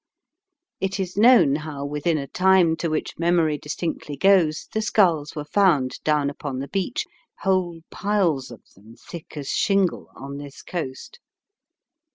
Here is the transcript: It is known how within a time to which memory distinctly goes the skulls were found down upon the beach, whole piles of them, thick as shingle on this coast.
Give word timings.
It 0.79 0.99
is 0.99 1.15
known 1.15 1.57
how 1.57 1.85
within 1.85 2.17
a 2.17 2.25
time 2.25 2.75
to 2.77 2.87
which 2.89 3.19
memory 3.19 3.59
distinctly 3.59 4.17
goes 4.17 4.67
the 4.73 4.81
skulls 4.81 5.35
were 5.35 5.45
found 5.45 6.01
down 6.03 6.27
upon 6.31 6.57
the 6.57 6.67
beach, 6.69 7.05
whole 7.41 7.81
piles 7.91 8.49
of 8.49 8.63
them, 8.75 8.95
thick 8.95 9.37
as 9.37 9.49
shingle 9.51 10.09
on 10.15 10.37
this 10.37 10.63
coast. 10.63 11.19